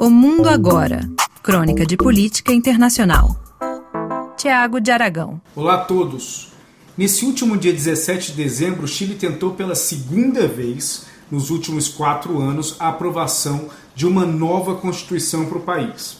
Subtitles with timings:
[0.00, 1.10] O Mundo Agora.
[1.42, 3.36] Crônica de Política Internacional.
[4.36, 5.40] Tiago de Aragão.
[5.56, 6.52] Olá a todos.
[6.96, 12.40] Nesse último dia 17 de dezembro, o Chile tentou pela segunda vez nos últimos quatro
[12.40, 16.18] anos a aprovação de uma nova constituição para o país.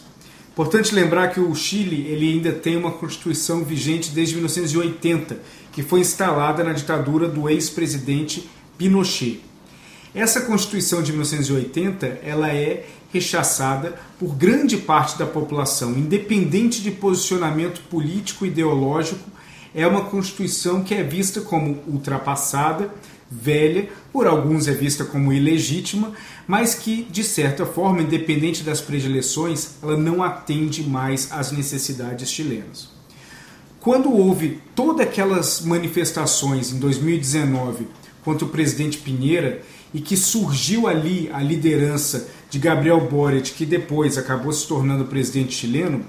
[0.50, 5.40] Importante lembrar que o Chile ele ainda tem uma constituição vigente desde 1980,
[5.70, 9.47] que foi instalada na ditadura do ex-presidente Pinochet.
[10.18, 17.80] Essa Constituição de 1980 ela é rechaçada por grande parte da população, independente de posicionamento
[17.82, 19.30] político ideológico.
[19.72, 22.92] É uma Constituição que é vista como ultrapassada,
[23.30, 26.10] velha, por alguns é vista como ilegítima,
[26.48, 32.88] mas que, de certa forma, independente das predileções, ela não atende mais às necessidades chilenas.
[33.78, 37.86] Quando houve todas aquelas manifestações em 2019
[38.24, 44.18] contra o presidente Pinheira e que surgiu ali a liderança de Gabriel Boric, que depois
[44.18, 46.04] acabou se tornando presidente chileno,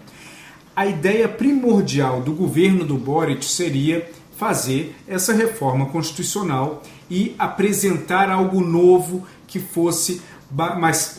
[0.75, 8.61] a ideia primordial do governo do Boric seria fazer essa reforma constitucional e apresentar algo
[8.61, 10.21] novo que fosse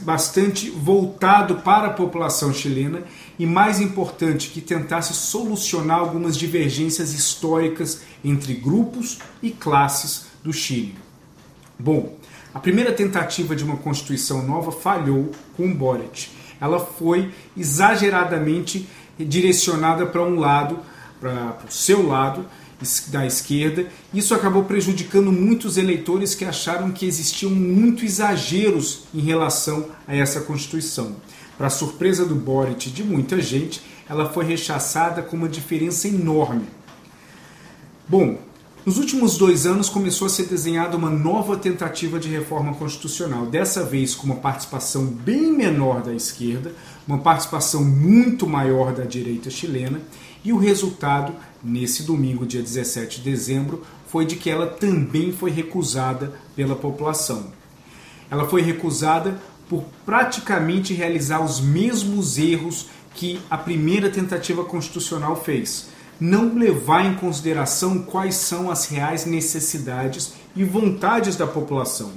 [0.02, 3.04] bastante voltado para a população chilena
[3.38, 10.96] e mais importante que tentasse solucionar algumas divergências históricas entre grupos e classes do Chile.
[11.78, 12.16] Bom,
[12.52, 16.28] a primeira tentativa de uma constituição nova falhou com Boric.
[16.60, 20.78] Ela foi exageradamente direcionada para um lado,
[21.20, 22.44] para o seu lado
[23.08, 23.86] da esquerda.
[24.12, 30.40] Isso acabou prejudicando muitos eleitores que acharam que existiam muitos exageros em relação a essa
[30.40, 31.16] Constituição.
[31.56, 36.64] Para surpresa do Boric e de muita gente, ela foi rechaçada com uma diferença enorme.
[38.08, 38.38] Bom,
[38.86, 43.84] nos últimos dois anos começou a ser desenhada uma nova tentativa de reforma constitucional, dessa
[43.84, 46.74] vez com uma participação bem menor da esquerda,
[47.06, 50.00] uma participação muito maior da direita chilena,
[50.42, 55.50] e o resultado, nesse domingo, dia 17 de dezembro, foi de que ela também foi
[55.50, 57.52] recusada pela população.
[58.30, 59.38] Ela foi recusada
[59.68, 65.88] por praticamente realizar os mesmos erros que a primeira tentativa constitucional fez
[66.20, 72.12] não levar em consideração quais são as reais necessidades e vontades da população.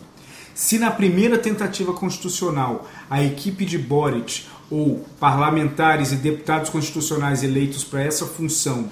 [0.53, 7.83] Se na primeira tentativa constitucional a equipe de Boric ou parlamentares e deputados constitucionais eleitos
[7.83, 8.89] para essa função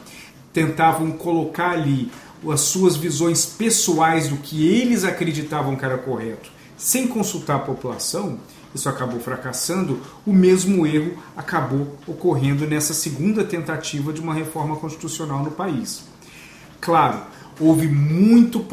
[0.54, 2.12] tentavam colocar ali
[2.50, 8.40] as suas visões pessoais do que eles acreditavam que era correto, sem consultar a população,
[8.74, 15.44] isso acabou fracassando, o mesmo erro acabou ocorrendo nessa segunda tentativa de uma reforma constitucional
[15.44, 16.04] no país.
[16.80, 17.22] Claro,
[17.60, 18.66] houve muito,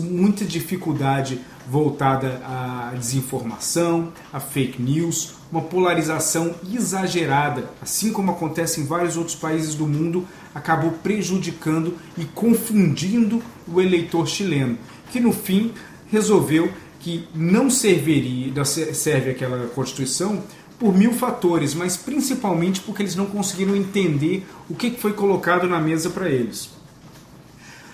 [0.00, 8.84] muita dificuldade voltada à desinformação, à fake news, uma polarização exagerada, assim como acontece em
[8.84, 14.78] vários outros países do mundo, acabou prejudicando e confundindo o eleitor chileno,
[15.10, 15.72] que no fim
[16.08, 16.70] resolveu
[17.00, 20.42] que não serviria, serve aquela Constituição
[20.78, 25.80] por mil fatores, mas principalmente porque eles não conseguiram entender o que foi colocado na
[25.80, 26.76] mesa para eles.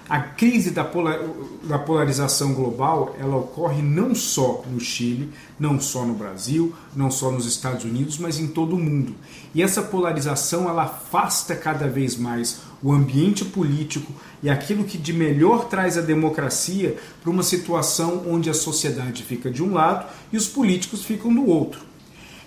[0.09, 1.21] A crise da, polar,
[1.63, 7.31] da polarização global ela ocorre não só no Chile, não só no Brasil, não só
[7.31, 9.15] nos Estados Unidos, mas em todo o mundo.
[9.55, 14.13] E essa polarização ela afasta cada vez mais o ambiente político
[14.43, 19.51] e aquilo que de melhor traz a democracia para uma situação onde a sociedade fica
[19.51, 21.81] de um lado e os políticos ficam do outro.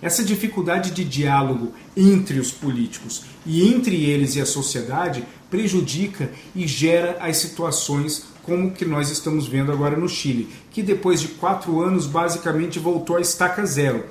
[0.02, 6.68] Essa dificuldade de diálogo entre os políticos e entre eles e a sociedade prejudica e
[6.68, 11.82] gera as situações como que nós estamos vendo agora no Chile, que depois de quatro
[11.82, 14.06] anos basicamente voltou à estaca zero.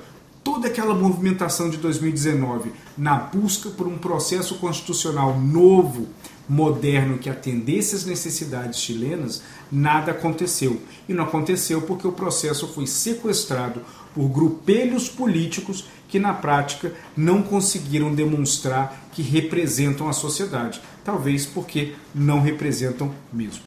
[0.55, 6.07] Toda aquela movimentação de 2019 na busca por um processo constitucional novo,
[6.47, 10.81] moderno, que atendesse às necessidades chilenas, nada aconteceu.
[11.09, 13.81] E não aconteceu porque o processo foi sequestrado
[14.13, 20.81] por grupelhos políticos que, na prática, não conseguiram demonstrar que representam a sociedade.
[21.03, 23.61] Talvez porque não representam mesmo.